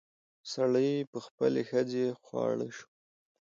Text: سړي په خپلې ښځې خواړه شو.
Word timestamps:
سړي 0.53 0.91
په 1.11 1.19
خپلې 1.25 1.61
ښځې 1.69 2.05
خواړه 2.23 2.67
شو. 2.77 2.87